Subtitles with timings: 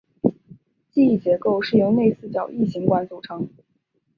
[0.89, 3.47] 机翼结构是由内四角异型管组成。